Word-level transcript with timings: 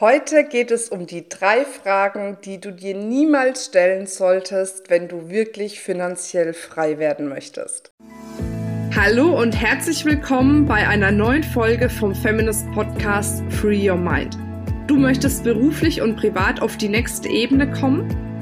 Heute 0.00 0.42
geht 0.42 0.72
es 0.72 0.88
um 0.88 1.06
die 1.06 1.28
drei 1.28 1.64
Fragen, 1.64 2.36
die 2.44 2.60
du 2.60 2.72
dir 2.72 2.96
niemals 2.96 3.66
stellen 3.66 4.08
solltest, 4.08 4.90
wenn 4.90 5.06
du 5.06 5.30
wirklich 5.30 5.78
finanziell 5.78 6.52
frei 6.52 6.98
werden 6.98 7.28
möchtest. 7.28 7.92
Hallo 8.96 9.40
und 9.40 9.52
herzlich 9.52 10.04
willkommen 10.04 10.66
bei 10.66 10.88
einer 10.88 11.12
neuen 11.12 11.44
Folge 11.44 11.88
vom 11.88 12.12
Feminist 12.12 12.68
Podcast 12.72 13.44
Free 13.50 13.88
Your 13.88 13.96
Mind. 13.96 14.36
Du 14.88 14.96
möchtest 14.96 15.44
beruflich 15.44 16.02
und 16.02 16.16
privat 16.16 16.60
auf 16.60 16.76
die 16.76 16.88
nächste 16.88 17.28
Ebene 17.28 17.70
kommen? 17.70 18.33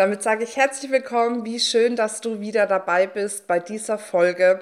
Damit 0.00 0.22
sage 0.22 0.44
ich 0.44 0.56
herzlich 0.56 0.90
willkommen, 0.90 1.44
wie 1.44 1.60
schön, 1.60 1.94
dass 1.94 2.22
du 2.22 2.40
wieder 2.40 2.64
dabei 2.66 3.06
bist 3.06 3.46
bei 3.46 3.58
dieser 3.58 3.98
Folge. 3.98 4.60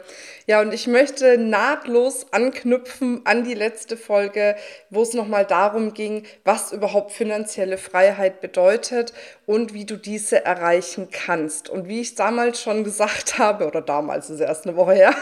Ja, 0.48 0.60
und 0.60 0.74
ich 0.74 0.88
möchte 0.88 1.38
nahtlos 1.38 2.26
anknüpfen 2.32 3.20
an 3.24 3.44
die 3.44 3.54
letzte 3.54 3.96
Folge, 3.96 4.56
wo 4.90 5.02
es 5.02 5.14
nochmal 5.14 5.44
darum 5.44 5.94
ging, 5.94 6.26
was 6.42 6.72
überhaupt 6.72 7.12
finanzielle 7.12 7.78
Freiheit 7.78 8.40
bedeutet 8.40 9.12
und 9.46 9.74
wie 9.74 9.84
du 9.84 9.96
diese 9.96 10.44
erreichen 10.44 11.06
kannst. 11.12 11.68
Und 11.68 11.86
wie 11.86 12.00
ich 12.00 12.16
damals 12.16 12.60
schon 12.60 12.82
gesagt 12.82 13.38
habe, 13.38 13.68
oder 13.68 13.80
damals 13.80 14.30
ist 14.30 14.40
erst 14.40 14.66
eine 14.66 14.74
Woche 14.74 14.94
her, 14.94 15.14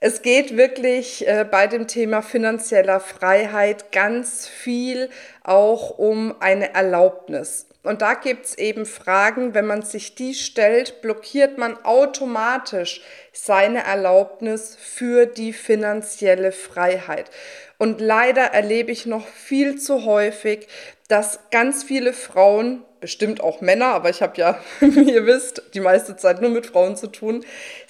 Es 0.00 0.22
geht 0.22 0.56
wirklich 0.56 1.26
äh, 1.26 1.44
bei 1.50 1.66
dem 1.66 1.88
Thema 1.88 2.22
finanzieller 2.22 3.00
Freiheit 3.00 3.90
ganz 3.90 4.46
viel 4.46 5.10
auch 5.42 5.98
um 5.98 6.36
eine 6.40 6.72
Erlaubnis. 6.72 7.66
Und 7.82 8.02
da 8.02 8.14
gibt 8.14 8.46
es 8.46 8.58
eben 8.58 8.86
Fragen, 8.86 9.54
wenn 9.54 9.66
man 9.66 9.82
sich 9.82 10.14
die 10.14 10.34
stellt, 10.34 11.00
blockiert 11.00 11.58
man 11.58 11.84
automatisch 11.84 13.02
seine 13.32 13.84
Erlaubnis 13.84 14.76
für 14.78 15.26
die 15.26 15.52
finanzielle 15.52 16.52
Freiheit. 16.52 17.30
Und 17.78 18.00
leider 18.00 18.42
erlebe 18.42 18.92
ich 18.92 19.06
noch 19.06 19.26
viel 19.26 19.78
zu 19.78 20.04
häufig, 20.04 20.68
dass 21.08 21.40
ganz 21.50 21.82
viele 21.82 22.12
Frauen, 22.12 22.84
bestimmt 23.00 23.40
auch 23.40 23.60
Männer, 23.60 23.86
aber 23.86 24.10
ich 24.10 24.22
habe 24.22 24.36
ja, 24.36 24.60
wie 24.80 25.12
ihr 25.12 25.24
wisst, 25.26 25.62
die 25.74 25.80
meiste 25.80 26.16
Zeit 26.16 26.40
nur 26.42 26.50
mit 26.50 26.66
Frauen 26.66 26.96
zu 26.96 27.06
tun, 27.06 27.44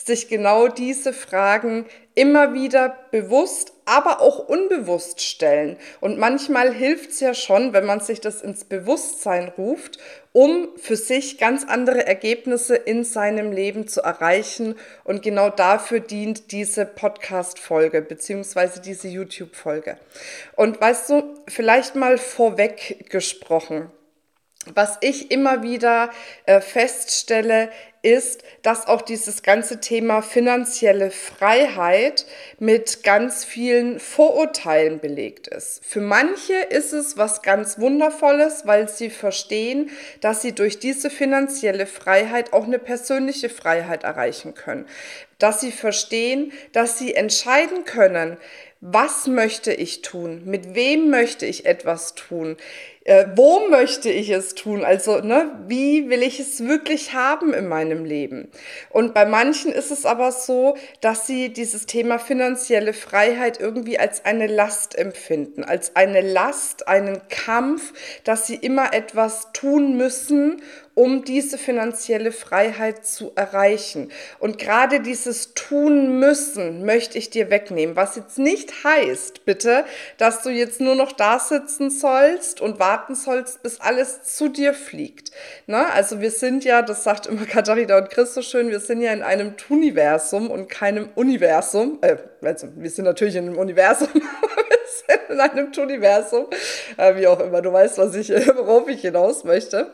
sich 0.09 0.27
genau 0.27 0.67
diese 0.67 1.13
Fragen 1.13 1.87
immer 2.17 2.53
wieder 2.53 2.97
bewusst, 3.13 3.73
aber 3.85 4.21
auch 4.21 4.41
unbewusst 4.41 5.23
stellen. 5.23 5.77
Und 6.01 6.19
manchmal 6.19 6.75
hilft 6.75 7.11
es 7.11 7.21
ja 7.21 7.33
schon, 7.33 7.73
wenn 7.73 7.85
man 7.85 8.01
sich 8.01 8.21
das 8.21 8.43
ins 8.43 8.65
Bewusstsein 8.65 9.53
ruft, 9.57 9.99
um 10.33 10.69
für 10.77 10.97
sich 10.97 11.39
ganz 11.39 11.65
andere 11.65 12.05
Ergebnisse 12.07 12.75
in 12.75 13.05
seinem 13.05 13.53
Leben 13.53 13.87
zu 13.87 14.01
erreichen. 14.01 14.75
Und 15.05 15.23
genau 15.23 15.49
dafür 15.49 16.01
dient 16.01 16.51
diese 16.51 16.85
Podcast-Folge 16.85 18.03
beziehungsweise 18.03 18.81
diese 18.81 19.07
YouTube-Folge. 19.07 19.97
Und 20.57 20.81
weißt 20.81 21.11
du, 21.11 21.35
vielleicht 21.47 21.95
mal 21.95 22.19
vorweg 22.19 23.09
gesprochen. 23.11 23.93
Was 24.75 24.99
ich 25.01 25.31
immer 25.31 25.63
wieder 25.63 26.11
äh, 26.45 26.61
feststelle, 26.61 27.71
ist, 28.03 28.43
dass 28.63 28.87
auch 28.87 29.03
dieses 29.03 29.43
ganze 29.43 29.81
Thema 29.81 30.23
finanzielle 30.23 31.11
Freiheit 31.11 32.27
mit 32.59 33.03
ganz 33.03 33.45
vielen 33.45 33.99
Vorurteilen 33.99 35.01
belegt 35.01 35.49
ist. 35.49 35.85
Für 35.85 36.01
manche 36.01 36.55
ist 36.55 36.93
es 36.93 37.17
was 37.17 37.43
ganz 37.43 37.79
Wundervolles, 37.79 38.67
weil 38.67 38.89
sie 38.89 39.11
verstehen, 39.11 39.91
dass 40.21 40.43
sie 40.43 40.55
durch 40.55 40.79
diese 40.79 41.11
finanzielle 41.11 41.87
Freiheit 41.87 42.53
auch 42.53 42.65
eine 42.65 42.79
persönliche 42.79 43.49
Freiheit 43.49 44.05
erreichen 44.05 44.55
können. 44.55 44.87
Dass 45.39 45.61
sie 45.61 45.73
verstehen, 45.73 46.53
dass 46.73 46.99
sie 46.99 47.15
entscheiden 47.15 47.85
können, 47.85 48.37
was 48.81 49.27
möchte 49.27 49.73
ich 49.73 50.03
tun? 50.03 50.43
Mit 50.45 50.77
wem 50.77 51.11
möchte 51.11 51.47
ich 51.47 51.67
etwas 51.67 52.15
tun? 52.15 52.57
Äh, 53.03 53.27
wo 53.35 53.69
möchte 53.69 54.09
ich 54.09 54.31
es 54.31 54.55
tun? 54.55 54.85
Also, 54.85 55.19
ne, 55.21 55.51
wie 55.67 56.09
will 56.11 56.23
ich 56.23 56.39
es 56.39 56.65
wirklich 56.65 57.13
haben 57.13 57.53
in 57.55 57.67
meinem 57.67 58.05
Leben? 58.05 58.49
Und 58.91 59.15
bei 59.15 59.25
manchen 59.25 59.73
ist 59.73 59.91
es 59.91 60.07
aber 60.07 60.31
so, 60.31 60.77
dass 61.01 61.27
sie 61.27 61.49
dieses 61.49 61.87
Thema 61.87 62.21
finanzielle 62.21 62.93
Freiheit 62.93 63.59
irgendwie 63.59 63.99
als 63.99 64.25
eine 64.25 64.47
Last 64.47 64.97
empfinden, 64.97 65.65
als 65.65 65.97
eine 65.97 66.21
Last, 66.21 66.87
einen 66.87 67.21
Kampf, 67.29 67.95
dass 68.23 68.47
sie 68.47 68.57
immer 68.57 68.95
etwas 68.95 69.53
tun 69.53 69.97
müssen, 69.97 70.63
um 70.99 71.25
diese 71.25 71.59
finanzielle 71.59 72.33
Freiheit 72.33 73.07
zu 73.07 73.31
erreichen. 73.37 74.11
Und 74.41 74.59
gerade 74.59 74.99
dieses 74.99 75.55
tun 75.55 76.19
müssen 76.19 76.85
möchte 76.85 77.19
ich 77.19 77.31
dir 77.31 77.51
wegnehmen, 77.51 77.95
was 77.95 78.17
jetzt 78.17 78.37
nicht 78.37 78.83
heißt, 78.83 79.45
bitte, 79.45 79.85
dass 80.17 80.43
du 80.43 80.51
jetzt 80.51 80.81
nur 80.81 80.97
noch 80.97 81.13
da 81.13 81.39
sitzen 81.39 81.91
sollst 81.91 82.61
und 82.61 82.81
warten 82.81 83.15
sollst, 83.15 83.63
bis 83.63 83.81
alles 83.81 84.25
zu 84.25 84.49
dir 84.49 84.75
fliegt. 84.75 85.31
Ne? 85.69 85.89
Also 85.93 86.21
wir 86.21 86.33
sind 86.33 86.65
ja, 86.65 86.83
das 86.83 87.05
sagt 87.05 87.29
immer 87.29 87.47
Katharina 87.47 87.97
und 87.99 88.11
Chris 88.11 88.35
so 88.35 88.43
schön, 88.43 88.71
wir 88.71 88.81
sind 88.81 89.01
ja 89.01 89.13
in 89.13 89.23
einem 89.23 89.57
Tuniversum 89.57 90.51
und 90.51 90.69
keinem 90.69 91.11
Universum. 91.15 91.99
Äh, 92.01 92.17
also 92.43 92.67
wir 92.75 92.91
sind 92.91 93.05
natürlich 93.05 93.37
in 93.37 93.47
einem 93.47 93.59
Universum, 93.59 94.09
wir 94.15 94.23
sind 95.07 95.31
in 95.31 95.39
einem 95.39 95.73
Tuniversum. 95.73 96.47
Äh, 96.97 97.15
wie 97.15 97.29
auch 97.29 97.39
immer, 97.39 97.63
du 97.63 97.73
weißt, 97.73 97.99
was 97.99 98.17
ich, 98.17 98.31
worauf 98.57 98.89
ich 98.89 99.03
hinaus 99.03 99.45
möchte. 99.45 99.93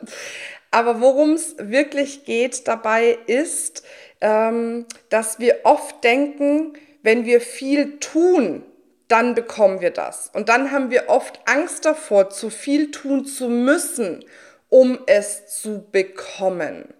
Aber 0.71 1.01
worum 1.01 1.33
es 1.33 1.55
wirklich 1.57 2.25
geht 2.25 2.67
dabei 2.67 3.17
ist, 3.27 3.83
ähm, 4.21 4.85
dass 5.09 5.39
wir 5.39 5.59
oft 5.63 6.03
denken, 6.03 6.73
wenn 7.03 7.25
wir 7.25 7.41
viel 7.41 7.99
tun, 7.99 8.63
dann 9.07 9.35
bekommen 9.35 9.81
wir 9.81 9.91
das. 9.91 10.31
Und 10.33 10.49
dann 10.49 10.71
haben 10.71 10.89
wir 10.89 11.09
oft 11.09 11.39
Angst 11.45 11.85
davor, 11.85 12.29
zu 12.29 12.49
viel 12.49 12.91
tun 12.91 13.25
zu 13.25 13.49
müssen, 13.49 14.25
um 14.69 14.99
es 15.05 15.47
zu 15.61 15.85
bekommen. 15.91 16.93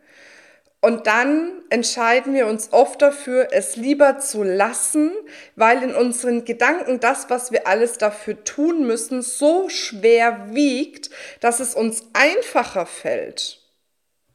Und 0.85 1.07
dann 1.07 1.63
entscheiden 1.71 2.35
wir 2.35 2.45
uns 2.45 2.71
oft 2.71 3.01
dafür, 3.01 3.47
es 3.49 3.75
lieber 3.75 4.19
zu 4.19 4.43
lassen, 4.43 5.11
weil 5.55 5.81
in 5.81 5.95
unseren 5.95 6.45
Gedanken 6.45 6.99
das, 6.99 7.27
was 7.31 7.51
wir 7.51 7.65
alles 7.65 7.97
dafür 7.97 8.43
tun 8.43 8.85
müssen, 8.85 9.23
so 9.23 9.67
schwer 9.67 10.53
wiegt, 10.53 11.09
dass 11.39 11.59
es 11.59 11.73
uns 11.73 12.03
einfacher 12.13 12.85
fällt, 12.85 13.61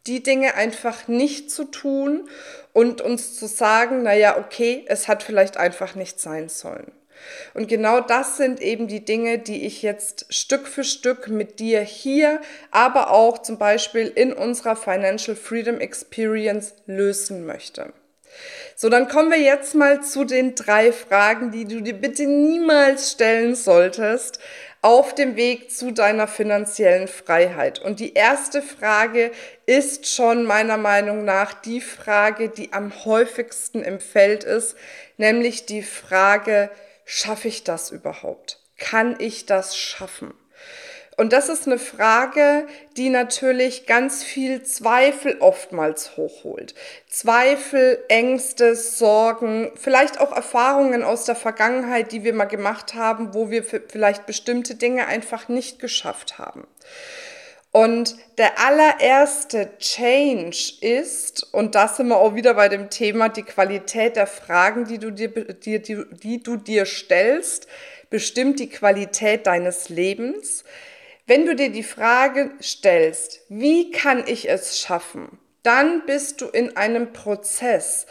die 0.09 0.25
Dinge 0.25 0.56
einfach 0.56 1.06
nicht 1.06 1.53
zu 1.53 1.66
tun 1.66 2.28
und 2.72 3.00
uns 3.00 3.37
zu 3.37 3.47
sagen, 3.47 4.03
naja, 4.03 4.37
okay, 4.37 4.84
es 4.89 5.06
hat 5.06 5.22
vielleicht 5.22 5.56
einfach 5.56 5.94
nicht 5.94 6.19
sein 6.19 6.49
sollen. 6.49 6.91
Und 7.54 7.69
genau 7.69 8.00
das 8.00 8.36
sind 8.36 8.60
eben 8.60 8.86
die 8.86 9.04
Dinge, 9.04 9.38
die 9.38 9.66
ich 9.66 9.82
jetzt 9.82 10.26
Stück 10.28 10.66
für 10.66 10.84
Stück 10.84 11.28
mit 11.28 11.58
dir 11.58 11.81
hier, 11.81 12.41
aber 12.70 13.10
auch 13.10 13.38
zum 13.38 13.58
Beispiel 13.58 14.10
in 14.14 14.32
unserer 14.32 14.76
Financial 14.76 15.36
Freedom 15.36 15.80
Experience 15.80 16.75
lösen 16.86 17.47
möchte. 17.47 17.92
So, 18.76 18.88
dann 18.88 19.09
kommen 19.09 19.30
wir 19.30 19.41
jetzt 19.41 19.75
mal 19.75 20.03
zu 20.03 20.25
den 20.25 20.54
drei 20.54 20.92
Fragen, 20.92 21.50
die 21.50 21.66
du 21.66 21.80
dir 21.80 21.94
bitte 21.94 22.26
niemals 22.26 23.12
stellen 23.12 23.54
solltest, 23.54 24.38
auf 24.82 25.14
dem 25.14 25.36
Weg 25.36 25.70
zu 25.70 25.91
deiner 25.91 26.26
finanziellen 26.26 27.06
Freiheit. 27.06 27.80
Und 27.80 28.00
die 28.00 28.14
erste 28.14 28.62
Frage 28.62 29.30
ist 29.66 30.09
schon 30.09 30.44
meiner 30.44 30.78
Meinung 30.78 31.25
nach 31.25 31.53
die 31.53 31.82
Frage, 31.82 32.48
die 32.48 32.72
am 32.72 33.04
häufigsten 33.04 33.82
im 33.82 34.00
Feld 34.00 34.44
ist, 34.44 34.76
nämlich 35.19 35.66
die 35.66 35.82
Frage, 35.82 36.70
schaffe 37.10 37.48
ich 37.48 37.65
das 37.65 37.91
überhaupt? 37.91 38.60
Kann 38.78 39.16
ich 39.19 39.44
das 39.44 39.76
schaffen? 39.76 40.32
Und 41.16 41.34
das 41.34 41.50
ist 41.50 41.66
eine 41.66 41.78
Frage, 41.78 42.66
die 42.97 43.10
natürlich 43.10 43.87
ganz 43.87 44.22
viel 44.22 44.62
Zweifel 44.62 45.36
oftmals 45.41 46.16
hochholt. 46.16 46.74
Zweifel, 47.09 48.03
Ängste, 48.09 48.74
Sorgen, 48.74 49.71
vielleicht 49.74 50.18
auch 50.18 50.34
Erfahrungen 50.34 51.03
aus 51.03 51.24
der 51.24 51.36
Vergangenheit, 51.36 52.12
die 52.12 52.24
wir 52.24 52.33
mal 52.33 52.47
gemacht 52.47 52.95
haben, 52.95 53.34
wo 53.34 53.51
wir 53.51 53.65
vielleicht 53.65 54.24
bestimmte 54.24 54.77
Dinge 54.77 55.09
einfach 55.09 55.48
nicht 55.48 55.78
geschafft 55.78 56.39
haben. 56.39 56.66
Und 57.72 58.17
der 58.37 58.59
allererste 58.59 59.71
Change 59.78 60.72
ist, 60.81 61.55
und 61.55 61.77
da 61.77 61.87
sind 61.87 62.09
wir 62.09 62.17
auch 62.17 62.34
wieder 62.34 62.55
bei 62.55 62.69
dem 62.69 62.91
Thema, 62.91 63.28
die 63.28 63.45
Qualität 63.45 64.17
der 64.17 64.27
Fragen, 64.27 64.87
die 64.87 64.99
du 64.99 65.13
dir, 65.13 65.28
die, 65.28 65.81
die, 65.81 66.05
die 66.11 66.43
du 66.43 66.57
dir 66.57 66.84
stellst, 66.84 67.69
bestimmt 68.09 68.59
die 68.59 68.69
Qualität 68.69 69.47
deines 69.47 69.89
Lebens. 69.89 70.65
Wenn 71.27 71.47
du 71.47 71.55
dir 71.55 71.71
die 71.71 71.84
Frage 71.84 72.51
stellst, 72.61 73.43
wie 73.49 73.93
kann 73.93 74.25
ich 74.27 74.49
es 74.49 74.81
schaffen, 74.81 75.39
dann 75.63 76.05
bist 76.07 76.41
du 76.41 76.47
in 76.47 76.77
einem 76.77 77.13
Prozess. 77.13 78.07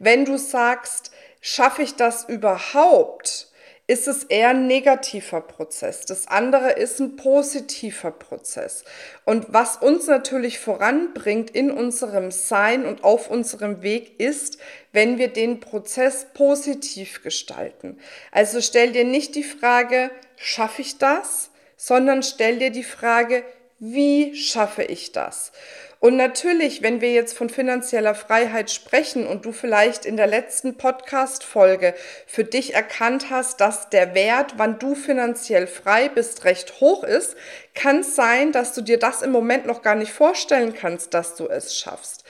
Wenn 0.00 0.24
du 0.24 0.38
sagst, 0.38 1.12
schaffe 1.40 1.82
ich 1.82 1.94
das 1.94 2.28
überhaupt, 2.28 3.52
ist 3.86 4.08
es 4.08 4.24
eher 4.24 4.50
ein 4.50 4.66
negativer 4.66 5.42
Prozess. 5.42 6.06
Das 6.06 6.26
andere 6.26 6.72
ist 6.72 7.00
ein 7.00 7.16
positiver 7.16 8.10
Prozess. 8.10 8.84
Und 9.26 9.46
was 9.52 9.76
uns 9.76 10.06
natürlich 10.06 10.58
voranbringt 10.58 11.50
in 11.50 11.70
unserem 11.70 12.30
Sein 12.30 12.86
und 12.86 13.04
auf 13.04 13.30
unserem 13.30 13.82
Weg 13.82 14.18
ist, 14.18 14.56
wenn 14.92 15.18
wir 15.18 15.28
den 15.28 15.60
Prozess 15.60 16.26
positiv 16.32 17.22
gestalten. 17.22 17.98
Also 18.32 18.62
stell 18.62 18.92
dir 18.92 19.04
nicht 19.04 19.34
die 19.34 19.44
Frage, 19.44 20.10
schaffe 20.36 20.80
ich 20.80 20.96
das, 20.96 21.50
sondern 21.76 22.22
stell 22.22 22.58
dir 22.58 22.70
die 22.70 22.84
Frage, 22.84 23.44
wie 23.78 24.34
schaffe 24.36 24.82
ich 24.82 25.12
das? 25.12 25.52
Und 26.04 26.16
natürlich, 26.16 26.82
wenn 26.82 27.00
wir 27.00 27.12
jetzt 27.12 27.34
von 27.34 27.48
finanzieller 27.48 28.14
Freiheit 28.14 28.70
sprechen 28.70 29.26
und 29.26 29.46
du 29.46 29.52
vielleicht 29.52 30.04
in 30.04 30.18
der 30.18 30.26
letzten 30.26 30.76
Podcast-Folge 30.76 31.94
für 32.26 32.44
dich 32.44 32.74
erkannt 32.74 33.30
hast, 33.30 33.62
dass 33.62 33.88
der 33.88 34.14
Wert, 34.14 34.54
wann 34.58 34.78
du 34.78 34.94
finanziell 34.94 35.66
frei 35.66 36.10
bist, 36.10 36.44
recht 36.44 36.78
hoch 36.80 37.04
ist, 37.04 37.36
kann 37.72 38.00
es 38.00 38.14
sein, 38.14 38.52
dass 38.52 38.74
du 38.74 38.82
dir 38.82 38.98
das 38.98 39.22
im 39.22 39.32
Moment 39.32 39.64
noch 39.64 39.80
gar 39.80 39.94
nicht 39.94 40.12
vorstellen 40.12 40.74
kannst, 40.74 41.14
dass 41.14 41.36
du 41.36 41.48
es 41.48 41.74
schaffst. 41.74 42.24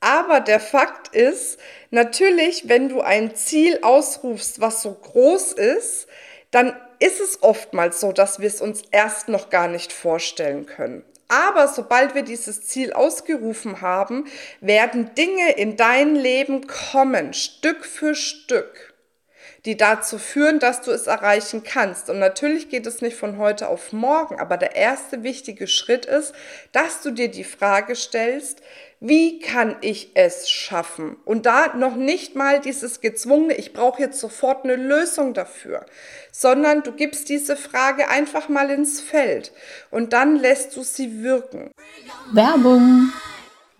Aber 0.00 0.40
der 0.40 0.58
Fakt 0.58 1.14
ist, 1.14 1.60
natürlich, 1.90 2.70
wenn 2.70 2.88
du 2.88 3.02
ein 3.02 3.34
Ziel 3.34 3.80
ausrufst, 3.82 4.62
was 4.62 4.80
so 4.80 4.94
groß 4.94 5.52
ist, 5.52 6.06
dann 6.50 6.74
ist 7.00 7.20
es 7.20 7.42
oftmals 7.42 8.00
so, 8.00 8.12
dass 8.12 8.40
wir 8.40 8.46
es 8.46 8.60
uns 8.60 8.82
erst 8.90 9.28
noch 9.28 9.50
gar 9.50 9.68
nicht 9.68 9.92
vorstellen 9.92 10.66
können. 10.66 11.02
Aber 11.28 11.68
sobald 11.68 12.14
wir 12.14 12.22
dieses 12.22 12.66
Ziel 12.66 12.92
ausgerufen 12.92 13.80
haben, 13.80 14.26
werden 14.60 15.14
Dinge 15.14 15.52
in 15.52 15.76
dein 15.76 16.16
Leben 16.16 16.66
kommen, 16.66 17.34
Stück 17.34 17.84
für 17.84 18.16
Stück, 18.16 18.89
die 19.64 19.76
dazu 19.76 20.18
führen, 20.18 20.58
dass 20.58 20.80
du 20.80 20.90
es 20.90 21.06
erreichen 21.06 21.62
kannst. 21.62 22.08
Und 22.08 22.18
natürlich 22.18 22.68
geht 22.68 22.86
es 22.86 23.02
nicht 23.02 23.16
von 23.16 23.38
heute 23.38 23.68
auf 23.68 23.92
morgen, 23.92 24.40
aber 24.40 24.56
der 24.56 24.76
erste 24.76 25.22
wichtige 25.22 25.66
Schritt 25.66 26.06
ist, 26.06 26.34
dass 26.72 27.02
du 27.02 27.10
dir 27.10 27.30
die 27.30 27.44
Frage 27.44 27.94
stellst, 27.94 28.62
wie 29.00 29.38
kann 29.38 29.76
ich 29.80 30.10
es 30.14 30.50
schaffen? 30.50 31.16
Und 31.24 31.46
da 31.46 31.74
noch 31.74 31.96
nicht 31.96 32.36
mal 32.36 32.60
dieses 32.60 33.00
gezwungene, 33.00 33.54
ich 33.54 33.72
brauche 33.72 34.02
jetzt 34.02 34.20
sofort 34.20 34.64
eine 34.64 34.76
Lösung 34.76 35.32
dafür, 35.32 35.86
sondern 36.32 36.82
du 36.82 36.92
gibst 36.92 37.30
diese 37.30 37.56
Frage 37.56 38.08
einfach 38.08 38.50
mal 38.50 38.70
ins 38.70 39.00
Feld 39.00 39.52
und 39.90 40.12
dann 40.12 40.36
lässt 40.36 40.76
du 40.76 40.82
sie 40.82 41.22
wirken. 41.22 41.70
Werbung. 42.32 43.10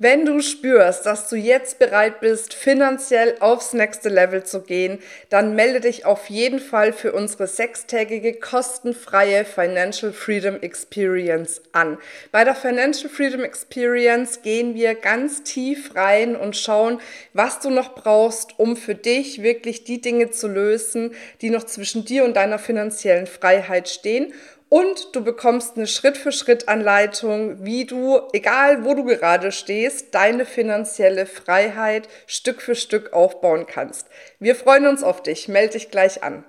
Wenn 0.03 0.25
du 0.25 0.41
spürst, 0.41 1.05
dass 1.05 1.29
du 1.29 1.37
jetzt 1.37 1.79
bereit 1.79 2.21
bist, 2.21 2.55
finanziell 2.55 3.37
aufs 3.41 3.75
nächste 3.75 4.09
Level 4.09 4.43
zu 4.43 4.63
gehen, 4.63 4.99
dann 5.29 5.55
melde 5.55 5.81
dich 5.81 6.07
auf 6.07 6.31
jeden 6.31 6.59
Fall 6.59 6.95
für 6.95 7.13
unsere 7.13 7.47
sechstägige 7.47 8.33
kostenfreie 8.33 9.45
Financial 9.45 10.11
Freedom 10.11 10.59
Experience 10.63 11.61
an. 11.73 11.99
Bei 12.33 12.45
der 12.45 12.55
Financial 12.55 13.11
Freedom 13.11 13.45
Experience 13.45 14.41
gehen 14.41 14.75
wir 14.75 14.95
ganz 14.95 15.43
tief 15.43 15.95
rein 15.95 16.35
und 16.35 16.57
schauen, 16.57 16.99
was 17.35 17.61
du 17.61 17.69
noch 17.69 17.95
brauchst, 17.95 18.59
um 18.59 18.79
für 18.79 18.95
dich 18.95 19.43
wirklich 19.43 19.85
die 19.85 20.01
Dinge 20.01 20.31
zu 20.31 20.49
lösen, 20.49 21.13
die 21.43 21.51
noch 21.51 21.65
zwischen 21.65 22.07
dir 22.07 22.25
und 22.25 22.37
deiner 22.37 22.59
finanziellen 22.59 23.27
Freiheit 23.27 23.91
stehen 23.91 24.33
und 24.71 25.17
du 25.17 25.25
bekommst 25.25 25.77
eine 25.77 25.89
Schritt-für-Schritt-Anleitung, 25.89 27.65
wie 27.65 27.87
du, 27.87 28.21
egal 28.33 28.85
wo 28.85 28.95
du 28.95 29.05
gerade 29.05 29.51
stehst, 29.51 30.15
deine 30.15 30.47
finanzielle 30.47 31.27
Freiheit 31.27 32.09
Stück 32.29 32.63
für 32.63 32.77
Stück 32.77 33.13
aufbauen 33.13 33.67
kannst. 33.67 34.07
Wir 34.39 34.55
freuen 34.55 34.87
uns 34.87 35.03
auf 35.03 35.25
dich. 35.25 35.49
Melde 35.49 35.73
dich 35.73 35.91
gleich 35.91 36.23
an. 36.23 36.45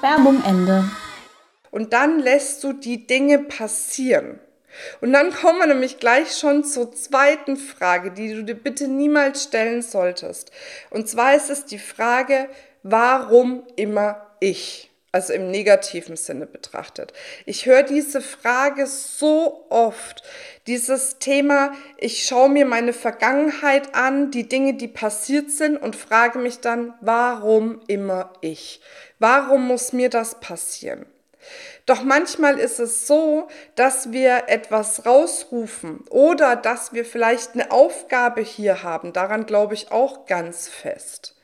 Werbung 0.00 0.42
Ende. 0.42 0.84
Und 1.70 1.92
dann 1.92 2.18
lässt 2.18 2.64
du 2.64 2.72
die 2.72 3.06
Dinge 3.06 3.40
passieren. 3.40 4.40
Und 5.02 5.12
dann 5.12 5.30
kommen 5.30 5.58
wir 5.58 5.66
nämlich 5.66 5.98
gleich 5.98 6.34
schon 6.34 6.64
zur 6.64 6.94
zweiten 6.94 7.58
Frage, 7.58 8.10
die 8.10 8.32
du 8.32 8.42
dir 8.42 8.54
bitte 8.54 8.88
niemals 8.88 9.44
stellen 9.44 9.82
solltest. 9.82 10.50
Und 10.88 11.10
zwar 11.10 11.34
ist 11.34 11.50
es 11.50 11.66
die 11.66 11.78
Frage, 11.78 12.48
warum 12.82 13.64
immer 13.76 14.28
ich? 14.40 14.87
Also 15.10 15.32
im 15.32 15.50
negativen 15.50 16.16
Sinne 16.16 16.46
betrachtet. 16.46 17.12
Ich 17.46 17.66
höre 17.66 17.82
diese 17.82 18.20
Frage 18.20 18.86
so 18.86 19.66
oft, 19.70 20.22
dieses 20.66 21.18
Thema, 21.18 21.72
ich 21.96 22.26
schaue 22.26 22.50
mir 22.50 22.66
meine 22.66 22.92
Vergangenheit 22.92 23.94
an, 23.94 24.30
die 24.30 24.48
Dinge, 24.48 24.74
die 24.74 24.88
passiert 24.88 25.50
sind 25.50 25.76
und 25.78 25.96
frage 25.96 26.38
mich 26.38 26.60
dann, 26.60 26.94
warum 27.00 27.80
immer 27.86 28.32
ich? 28.42 28.82
Warum 29.18 29.66
muss 29.66 29.92
mir 29.92 30.10
das 30.10 30.40
passieren? 30.40 31.06
Doch 31.86 32.02
manchmal 32.02 32.58
ist 32.58 32.78
es 32.78 33.06
so, 33.06 33.48
dass 33.74 34.12
wir 34.12 34.44
etwas 34.48 35.06
rausrufen 35.06 36.04
oder 36.10 36.54
dass 36.54 36.92
wir 36.92 37.06
vielleicht 37.06 37.54
eine 37.54 37.70
Aufgabe 37.70 38.42
hier 38.42 38.82
haben. 38.82 39.14
Daran 39.14 39.46
glaube 39.46 39.72
ich 39.72 39.90
auch 39.90 40.26
ganz 40.26 40.68
fest. 40.68 41.37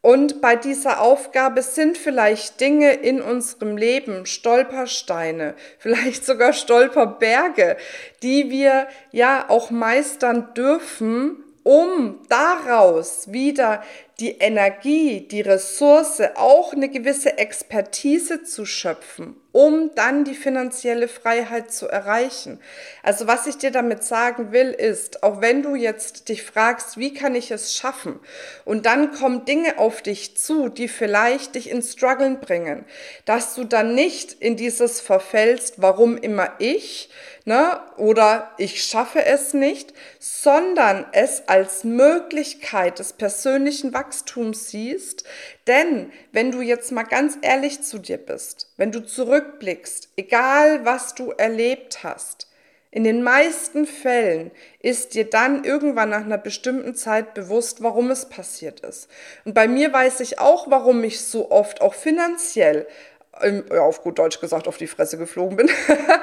Und 0.00 0.40
bei 0.40 0.54
dieser 0.54 1.00
Aufgabe 1.00 1.60
sind 1.62 1.98
vielleicht 1.98 2.60
Dinge 2.60 2.92
in 2.92 3.20
unserem 3.20 3.76
Leben, 3.76 4.26
Stolpersteine, 4.26 5.54
vielleicht 5.78 6.24
sogar 6.24 6.52
Stolperberge, 6.52 7.76
die 8.22 8.50
wir 8.50 8.86
ja 9.10 9.46
auch 9.48 9.70
meistern 9.70 10.54
dürfen, 10.54 11.44
um 11.64 12.20
daraus 12.28 13.32
wieder 13.32 13.82
die 14.20 14.38
Energie, 14.38 15.28
die 15.28 15.42
Ressource, 15.42 16.20
auch 16.34 16.72
eine 16.72 16.88
gewisse 16.88 17.38
Expertise 17.38 18.42
zu 18.42 18.66
schöpfen, 18.66 19.36
um 19.52 19.92
dann 19.94 20.24
die 20.24 20.34
finanzielle 20.34 21.06
Freiheit 21.06 21.70
zu 21.70 21.86
erreichen. 21.86 22.60
Also 23.04 23.28
was 23.28 23.46
ich 23.46 23.58
dir 23.58 23.70
damit 23.70 24.02
sagen 24.02 24.50
will, 24.50 24.70
ist, 24.70 25.22
auch 25.22 25.40
wenn 25.40 25.62
du 25.62 25.76
jetzt 25.76 26.28
dich 26.28 26.42
fragst, 26.42 26.96
wie 26.96 27.14
kann 27.14 27.36
ich 27.36 27.52
es 27.52 27.76
schaffen? 27.76 28.18
Und 28.64 28.86
dann 28.86 29.12
kommen 29.12 29.44
Dinge 29.44 29.78
auf 29.78 30.02
dich 30.02 30.36
zu, 30.36 30.68
die 30.68 30.88
vielleicht 30.88 31.54
dich 31.54 31.70
ins 31.70 31.92
Struggeln 31.92 32.40
bringen, 32.40 32.86
dass 33.24 33.54
du 33.54 33.62
dann 33.62 33.94
nicht 33.94 34.32
in 34.32 34.56
dieses 34.56 35.00
verfällst, 35.00 35.80
warum 35.80 36.16
immer 36.16 36.54
ich, 36.58 37.08
ne, 37.44 37.80
oder 37.96 38.50
ich 38.58 38.82
schaffe 38.82 39.24
es 39.24 39.54
nicht, 39.54 39.94
sondern 40.18 41.06
es 41.12 41.44
als 41.46 41.84
Möglichkeit 41.84 42.98
des 42.98 43.12
persönlichen 43.12 43.94
Wachstums 43.94 44.07
Wachstum 44.08 44.54
siehst. 44.54 45.24
Denn 45.66 46.12
wenn 46.32 46.50
du 46.50 46.60
jetzt 46.60 46.92
mal 46.92 47.02
ganz 47.02 47.38
ehrlich 47.42 47.82
zu 47.82 47.98
dir 47.98 48.18
bist, 48.18 48.72
wenn 48.76 48.90
du 48.90 49.04
zurückblickst, 49.04 50.10
egal 50.16 50.84
was 50.84 51.14
du 51.14 51.30
erlebt 51.32 52.02
hast, 52.02 52.46
in 52.90 53.04
den 53.04 53.22
meisten 53.22 53.86
Fällen 53.86 54.50
ist 54.80 55.14
dir 55.14 55.28
dann 55.28 55.62
irgendwann 55.64 56.08
nach 56.08 56.24
einer 56.24 56.38
bestimmten 56.38 56.94
Zeit 56.94 57.34
bewusst, 57.34 57.82
warum 57.82 58.10
es 58.10 58.30
passiert 58.30 58.80
ist. 58.80 59.08
Und 59.44 59.52
bei 59.52 59.68
mir 59.68 59.92
weiß 59.92 60.20
ich 60.20 60.38
auch, 60.38 60.70
warum 60.70 61.04
ich 61.04 61.20
so 61.20 61.50
oft 61.50 61.82
auch 61.82 61.92
finanziell, 61.92 62.86
ja, 63.42 63.82
auf 63.82 64.02
gut 64.02 64.18
Deutsch 64.18 64.40
gesagt, 64.40 64.66
auf 64.66 64.78
die 64.78 64.86
Fresse 64.86 65.18
geflogen 65.18 65.58
bin. 65.58 65.70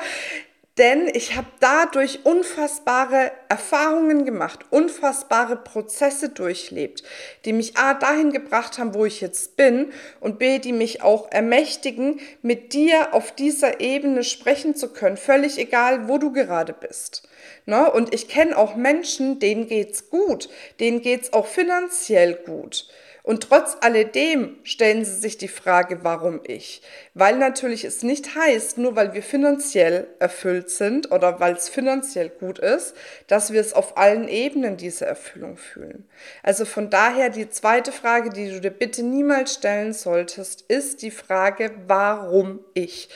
Denn 0.78 1.08
ich 1.14 1.38
habe 1.38 1.48
dadurch 1.62 2.26
unfassbare 2.26 3.32
Erfahrungen 3.48 4.26
gemacht, 4.26 4.60
unfassbare 4.72 5.56
Prozesse 5.56 6.28
durchlebt, 6.28 7.02
die 7.46 7.54
mich 7.54 7.78
A 7.78 7.94
dahin 7.94 8.34
gebracht 8.34 8.78
haben, 8.78 8.94
wo 8.94 9.06
ich 9.06 9.22
jetzt 9.22 9.56
bin 9.56 9.94
und 10.20 10.38
B, 10.38 10.60
die 10.60 10.74
mich 10.74 11.02
auch 11.02 11.32
ermächtigen, 11.32 12.20
mit 12.42 12.74
dir 12.74 13.14
auf 13.14 13.32
dieser 13.32 13.80
Ebene 13.80 14.26
sprechen 14.26 14.76
zu 14.76 14.92
können, 14.92 15.16
völlig 15.16 15.58
egal, 15.58 16.10
wo 16.10 16.18
du 16.18 16.34
gerade 16.34 16.74
bist. 16.74 17.24
Ne? 17.66 17.90
Und 17.90 18.14
ich 18.14 18.28
kenne 18.28 18.58
auch 18.58 18.76
Menschen, 18.76 19.40
denen 19.40 19.68
geht's 19.68 20.10
gut, 20.10 20.50
denen 20.82 21.02
geht's 21.02 21.32
auch 21.32 21.48
finanziell 21.48 22.34
gut. 22.34 22.90
Und 23.26 23.42
trotz 23.42 23.76
alledem 23.82 24.56
stellen 24.62 25.04
sie 25.04 25.16
sich 25.16 25.40
die 25.40 25.48
Frage, 25.48 26.04
warum 26.04 26.42
ich? 26.44 26.84
Weil 27.16 27.40
natürlich 27.40 27.84
es 27.84 28.04
nicht 28.04 28.36
heißt, 28.36 28.78
nur 28.78 28.96
weil 28.96 29.16
wir 29.16 29.24
finanziell 29.24 30.06
erfüllt 30.20 30.70
sind 30.70 31.12
oder 31.12 31.40
weil 31.40 31.56
es 31.56 31.68
finanziell 31.68 32.30
gut 32.30 32.60
ist, 32.60 32.94
dass 33.26 33.52
wir 33.52 33.60
es 33.60 33.74
auf 33.74 33.98
allen 33.98 34.28
Ebenen 34.28 34.78
diese 34.78 35.08
Erfüllung 35.08 35.58
fühlen. 35.58 36.08
Also 36.44 36.66
von 36.66 36.92
daher 36.92 37.32
die 37.32 37.50
zweite 37.50 37.92
Frage, 37.92 38.30
die 38.30 38.52
du 38.52 38.62
dir 38.62 38.70
bitte 38.70 39.02
niemals 39.02 39.56
stellen 39.56 39.94
solltest, 39.94 40.62
ist 40.68 41.02
die 41.02 41.10
Frage, 41.10 41.72
warum 41.88 42.60
ich? 42.76 43.10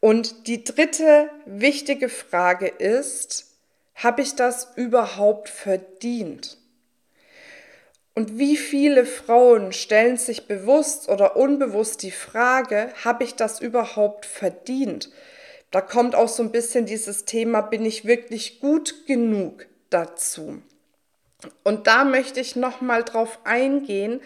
Und 0.00 0.46
die 0.46 0.62
dritte 0.62 1.30
wichtige 1.46 2.10
Frage 2.10 2.68
ist, 2.68 3.46
habe 3.94 4.20
ich 4.20 4.34
das 4.34 4.68
überhaupt 4.76 5.48
verdient? 5.48 6.57
Und 8.18 8.36
wie 8.36 8.56
viele 8.56 9.06
Frauen 9.06 9.72
stellen 9.72 10.16
sich 10.16 10.48
bewusst 10.48 11.08
oder 11.08 11.36
unbewusst 11.36 12.02
die 12.02 12.10
Frage, 12.10 12.92
habe 13.04 13.22
ich 13.22 13.36
das 13.36 13.60
überhaupt 13.60 14.26
verdient? 14.26 15.08
Da 15.70 15.80
kommt 15.80 16.16
auch 16.16 16.26
so 16.26 16.42
ein 16.42 16.50
bisschen 16.50 16.84
dieses 16.84 17.26
Thema, 17.26 17.60
bin 17.60 17.84
ich 17.84 18.06
wirklich 18.06 18.58
gut 18.58 19.06
genug 19.06 19.66
dazu? 19.88 20.60
Und 21.62 21.86
da 21.86 22.02
möchte 22.02 22.40
ich 22.40 22.56
nochmal 22.56 23.04
drauf 23.04 23.38
eingehen, 23.44 24.20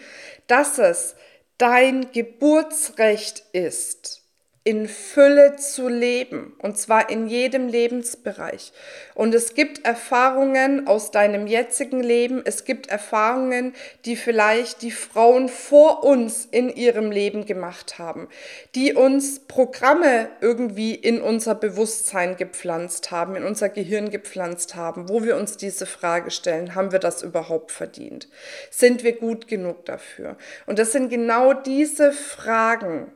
dass 0.47 0.79
es 0.79 1.13
dein 1.59 2.11
Geburtsrecht 2.13 3.43
ist, 3.51 4.22
in 4.65 4.87
Fülle 4.87 5.57
zu 5.57 5.89
leben, 5.89 6.55
und 6.59 6.77
zwar 6.77 7.09
in 7.09 7.27
jedem 7.27 7.67
Lebensbereich. 7.67 8.71
Und 9.13 9.35
es 9.35 9.55
gibt 9.55 9.85
Erfahrungen 9.85 10.87
aus 10.87 11.11
deinem 11.11 11.47
jetzigen 11.47 12.01
Leben, 12.01 12.41
es 12.45 12.63
gibt 12.63 12.87
Erfahrungen, 12.87 13.73
die 14.05 14.15
vielleicht 14.15 14.81
die 14.81 14.91
Frauen 14.91 15.49
vor 15.49 16.05
uns 16.05 16.47
in 16.49 16.69
ihrem 16.69 17.11
Leben 17.11 17.45
gemacht 17.45 17.99
haben, 17.99 18.29
die 18.73 18.93
uns 18.93 19.41
Programme 19.41 20.29
irgendwie 20.39 20.95
in 20.95 21.21
unser 21.21 21.55
Bewusstsein 21.55 22.37
gepflanzt 22.37 23.11
haben, 23.11 23.35
in 23.35 23.43
unser 23.43 23.67
Gehirn 23.67 24.11
gepflanzt 24.11 24.75
haben, 24.75 25.09
wo 25.09 25.23
wir 25.23 25.35
uns 25.35 25.57
diese 25.57 25.85
Frage 25.85 26.31
stellen, 26.31 26.73
haben 26.73 26.93
wir 26.93 26.99
das 26.99 27.21
überhaupt 27.21 27.73
verdient? 27.73 28.29
Sind 28.71 29.03
wir 29.03 29.13
gut 29.13 29.49
genug 29.49 29.83
dafür? 29.85 30.37
Und 30.67 30.79
das 30.79 30.93
sind 30.93 31.09
genau 31.09 31.53
diese 31.53 32.13
Fragen, 32.13 33.11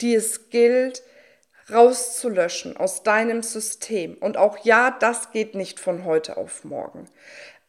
die 0.00 0.14
es 0.14 0.50
gilt 0.50 1.02
rauszulöschen 1.72 2.76
aus 2.76 3.02
deinem 3.02 3.42
System. 3.42 4.16
Und 4.20 4.36
auch 4.36 4.64
ja, 4.64 4.96
das 4.98 5.32
geht 5.32 5.54
nicht 5.54 5.80
von 5.80 6.04
heute 6.04 6.36
auf 6.36 6.64
morgen. 6.64 7.08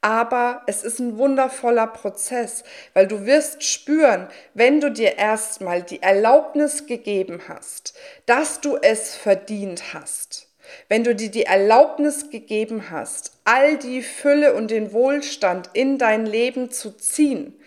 Aber 0.01 0.63
es 0.65 0.83
ist 0.83 0.99
ein 0.99 1.17
wundervoller 1.19 1.85
Prozess, 1.85 2.63
weil 2.95 3.07
du 3.07 3.27
wirst 3.27 3.63
spüren, 3.63 4.27
wenn 4.55 4.81
du 4.81 4.91
dir 4.91 5.19
erstmal 5.19 5.83
die 5.83 6.01
Erlaubnis 6.01 6.87
gegeben 6.87 7.41
hast, 7.47 7.93
dass 8.25 8.61
du 8.61 8.77
es 8.77 9.15
verdient 9.15 9.93
hast, 9.93 10.47
wenn 10.89 11.03
du 11.03 11.13
dir 11.13 11.29
die 11.29 11.45
Erlaubnis 11.45 12.31
gegeben 12.31 12.89
hast, 12.89 13.33
all 13.43 13.77
die 13.77 14.01
Fülle 14.01 14.55
und 14.55 14.71
den 14.71 14.91
Wohlstand 14.91 15.69
in 15.73 15.99
dein 15.99 16.25
Leben 16.25 16.71
zu 16.71 16.97
ziehen, 16.97 17.59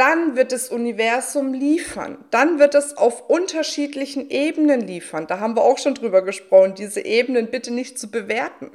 dann 0.00 0.34
wird 0.34 0.52
das 0.52 0.70
Universum 0.70 1.52
liefern. 1.52 2.24
Dann 2.30 2.58
wird 2.58 2.74
es 2.74 2.96
auf 2.96 3.28
unterschiedlichen 3.28 4.30
Ebenen 4.30 4.80
liefern. 4.80 5.26
Da 5.26 5.40
haben 5.40 5.54
wir 5.54 5.62
auch 5.62 5.76
schon 5.76 5.94
drüber 5.94 6.22
gesprochen, 6.22 6.74
diese 6.74 7.02
Ebenen 7.02 7.50
bitte 7.50 7.70
nicht 7.70 7.98
zu 7.98 8.10
bewerten. 8.10 8.70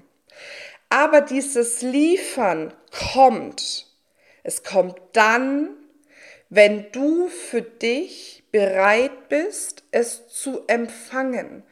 Aber 0.89 1.21
dieses 1.21 1.81
Liefern 1.81 2.75
kommt. 3.11 3.87
Es 4.43 4.63
kommt 4.63 5.01
dann, 5.13 5.71
wenn 6.49 6.91
du 6.91 7.27
für 7.27 7.63
dich 7.63 8.43
bereit 8.51 9.27
bist, 9.27 9.83
es 9.89 10.27
zu 10.27 10.61
empfangen. 10.67 11.63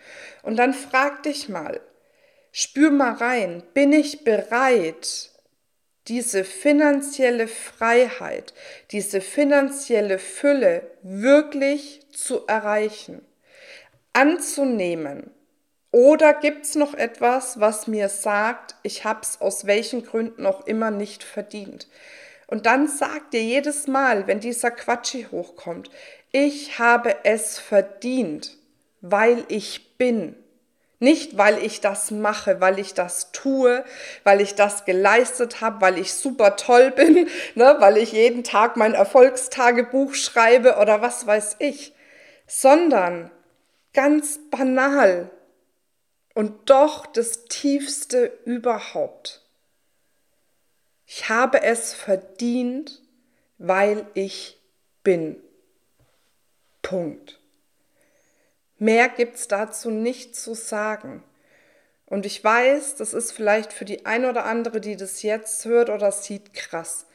Und 0.41 0.55
dann 0.55 0.73
frag 0.73 1.21
dich 1.21 1.47
mal, 1.47 1.79
spür 2.51 2.89
mal 2.89 3.13
rein, 3.13 3.61
bin 3.75 3.93
ich 3.93 4.23
bereit, 4.23 5.29
diese 6.07 6.43
finanzielle 6.43 7.47
Freiheit, 7.47 8.53
diese 8.91 9.21
finanzielle 9.21 10.19
Fülle 10.19 10.91
wirklich 11.01 12.01
zu 12.11 12.45
erreichen, 12.47 13.25
anzunehmen? 14.11 15.31
Oder 15.91 16.33
gibt 16.33 16.65
es 16.65 16.75
noch 16.75 16.95
etwas, 16.95 17.59
was 17.59 17.87
mir 17.87 18.09
sagt, 18.09 18.75
ich 18.81 19.05
habe 19.05 19.21
es 19.21 19.39
aus 19.39 19.65
welchen 19.67 20.03
Gründen 20.03 20.45
auch 20.45 20.65
immer 20.65 20.91
nicht 20.91 21.23
verdient? 21.23 21.87
Und 22.47 22.65
dann 22.65 22.87
sagt 22.87 23.33
dir 23.33 23.43
jedes 23.43 23.87
Mal, 23.87 24.27
wenn 24.27 24.39
dieser 24.39 24.71
Quatschi 24.71 25.27
hochkommt, 25.31 25.89
ich 26.31 26.79
habe 26.79 27.15
es 27.23 27.59
verdient, 27.59 28.57
weil 29.01 29.45
ich 29.47 29.97
bin. 29.97 30.35
Nicht, 30.99 31.37
weil 31.37 31.63
ich 31.63 31.81
das 31.81 32.11
mache, 32.11 32.61
weil 32.61 32.79
ich 32.79 32.93
das 32.93 33.31
tue, 33.31 33.83
weil 34.23 34.39
ich 34.39 34.55
das 34.55 34.85
geleistet 34.85 35.59
habe, 35.59 35.81
weil 35.81 35.97
ich 35.97 36.13
super 36.13 36.55
toll 36.55 36.91
bin, 36.91 37.27
ne, 37.55 37.75
weil 37.79 37.97
ich 37.97 38.13
jeden 38.13 38.43
Tag 38.43 38.77
mein 38.77 38.93
Erfolgstagebuch 38.93 40.15
schreibe 40.15 40.77
oder 40.77 41.01
was 41.01 41.27
weiß 41.27 41.57
ich, 41.59 41.93
sondern 42.47 43.31
ganz 43.93 44.39
banal 44.49 45.29
und 46.33 46.69
doch 46.69 47.05
das 47.05 47.45
Tiefste 47.45 48.25
überhaupt. 48.45 49.41
Ich 51.05 51.29
habe 51.29 51.61
es 51.61 51.93
verdient, 51.93 53.01
weil 53.57 54.07
ich 54.13 54.59
bin. 55.03 55.37
Punkt. 56.81 57.42
Mehr 58.83 59.07
gibt 59.07 59.37
es 59.37 59.47
dazu 59.47 59.91
nicht 59.91 60.35
zu 60.35 60.55
sagen. 60.55 61.23
Und 62.05 62.25
ich 62.25 62.43
weiß, 62.43 62.97
das 62.97 63.13
ist 63.13 63.31
vielleicht 63.31 63.71
für 63.71 63.85
die 63.85 64.05
ein 64.05 64.25
oder 64.25 64.43
andere, 64.43 64.81
die 64.81 64.97
das 64.97 65.21
jetzt 65.21 65.63
hört 65.63 65.89
oder 65.89 66.11
sieht, 66.11 66.53
krass, 66.53 67.05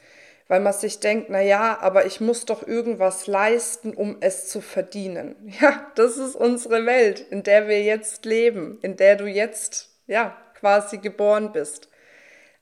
weil 0.47 0.61
man 0.61 0.73
sich 0.73 0.99
denkt, 0.99 1.27
na 1.29 1.41
ja, 1.41 1.77
aber 1.79 2.07
ich 2.07 2.21
muss 2.21 2.45
doch 2.45 2.67
irgendwas 2.67 3.27
leisten, 3.27 3.93
um 3.93 4.17
es 4.19 4.47
zu 4.47 4.61
verdienen. 4.61 5.35
Ja, 5.61 5.91
das 5.93 6.17
ist 6.17 6.35
unsere 6.35 6.87
Welt, 6.87 7.19
in 7.29 7.43
der 7.43 7.67
wir 7.67 7.83
jetzt 7.83 8.25
leben, 8.25 8.79
in 8.81 8.97
der 8.97 9.15
du 9.15 9.27
jetzt 9.27 9.91
ja 10.07 10.35
quasi 10.55 10.97
geboren 10.97 11.51
bist. 11.51 11.87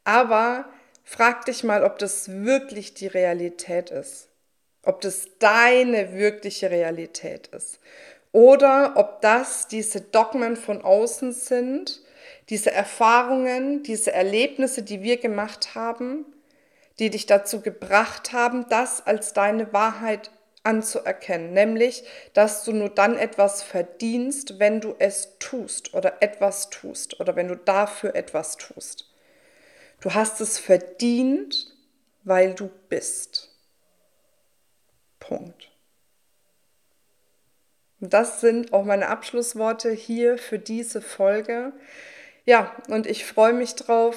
Aber 0.03 0.65
frag 1.05 1.45
dich 1.45 1.63
mal, 1.63 1.85
ob 1.85 1.97
das 1.97 2.29
wirklich 2.43 2.93
die 2.93 3.07
Realität 3.07 3.89
ist. 3.89 4.27
Ob 4.83 4.99
das 4.99 5.29
deine 5.39 6.13
wirkliche 6.13 6.71
Realität 6.71 7.47
ist 7.47 7.79
oder 8.31 8.93
ob 8.95 9.21
das 9.21 9.67
diese 9.67 10.01
Dogmen 10.01 10.55
von 10.55 10.81
außen 10.81 11.31
sind, 11.31 12.01
diese 12.49 12.71
Erfahrungen, 12.71 13.83
diese 13.83 14.13
Erlebnisse, 14.13 14.83
die 14.83 15.01
wir 15.01 15.17
gemacht 15.17 15.75
haben, 15.75 16.25
die 16.99 17.09
dich 17.09 17.25
dazu 17.25 17.61
gebracht 17.61 18.33
haben, 18.33 18.67
das 18.69 19.05
als 19.05 19.33
deine 19.33 19.73
Wahrheit 19.73 20.31
anzuerkennen, 20.63 21.53
nämlich, 21.53 22.03
dass 22.33 22.63
du 22.63 22.73
nur 22.73 22.89
dann 22.89 23.17
etwas 23.17 23.63
verdienst, 23.63 24.59
wenn 24.59 24.81
du 24.81 24.95
es 24.99 25.37
tust 25.39 25.93
oder 25.93 26.21
etwas 26.21 26.69
tust 26.69 27.19
oder 27.19 27.35
wenn 27.35 27.47
du 27.47 27.55
dafür 27.55 28.15
etwas 28.15 28.57
tust. 28.57 29.09
Du 30.01 30.13
hast 30.13 30.41
es 30.41 30.59
verdient, 30.59 31.73
weil 32.23 32.53
du 32.53 32.69
bist. 32.89 33.49
Punkt. 35.19 35.71
Das 37.99 38.41
sind 38.41 38.73
auch 38.73 38.83
meine 38.83 39.07
Abschlussworte 39.07 39.91
hier 39.91 40.37
für 40.37 40.59
diese 40.59 41.01
Folge. 41.01 41.73
Ja, 42.45 42.75
und 42.89 43.07
ich 43.07 43.25
freue 43.25 43.53
mich 43.53 43.75
drauf, 43.75 44.15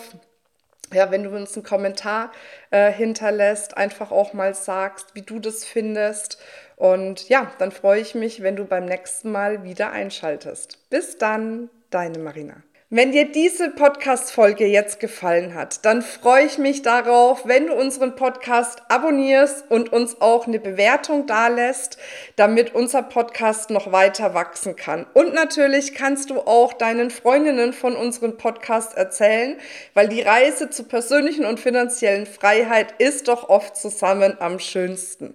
ja, 0.92 1.10
wenn 1.10 1.24
du 1.24 1.30
uns 1.30 1.54
einen 1.56 1.64
Kommentar 1.64 2.32
äh, 2.70 2.92
hinterlässt, 2.92 3.76
einfach 3.76 4.10
auch 4.10 4.32
mal 4.32 4.54
sagst, 4.54 5.14
wie 5.14 5.22
du 5.22 5.38
das 5.38 5.64
findest. 5.64 6.38
Und 6.76 7.28
ja, 7.28 7.52
dann 7.58 7.72
freue 7.72 8.00
ich 8.00 8.14
mich, 8.14 8.42
wenn 8.42 8.56
du 8.56 8.64
beim 8.64 8.84
nächsten 8.84 9.30
Mal 9.32 9.64
wieder 9.64 9.92
einschaltest. 9.92 10.90
Bis 10.90 11.16
dann, 11.18 11.70
deine 11.90 12.18
Marina. 12.18 12.62
Wenn 12.92 13.12
dir 13.12 13.30
diese 13.30 13.70
Podcast-Folge 13.70 14.66
jetzt 14.66 14.98
gefallen 14.98 15.54
hat, 15.54 15.84
dann 15.84 16.02
freue 16.02 16.46
ich 16.46 16.58
mich 16.58 16.82
darauf, 16.82 17.46
wenn 17.46 17.68
du 17.68 17.74
unseren 17.74 18.16
Podcast 18.16 18.82
abonnierst 18.88 19.70
und 19.70 19.92
uns 19.92 20.20
auch 20.20 20.48
eine 20.48 20.58
Bewertung 20.58 21.28
dalässt, 21.28 21.98
damit 22.34 22.74
unser 22.74 23.04
Podcast 23.04 23.70
noch 23.70 23.92
weiter 23.92 24.34
wachsen 24.34 24.74
kann. 24.74 25.06
Und 25.14 25.34
natürlich 25.34 25.94
kannst 25.94 26.30
du 26.30 26.40
auch 26.40 26.72
deinen 26.72 27.10
Freundinnen 27.10 27.72
von 27.72 27.94
unserem 27.94 28.36
Podcast 28.36 28.96
erzählen, 28.96 29.56
weil 29.94 30.08
die 30.08 30.22
Reise 30.22 30.68
zur 30.68 30.88
persönlichen 30.88 31.44
und 31.44 31.60
finanziellen 31.60 32.26
Freiheit 32.26 32.94
ist 32.98 33.28
doch 33.28 33.48
oft 33.48 33.76
zusammen 33.76 34.36
am 34.40 34.58
schönsten. 34.58 35.34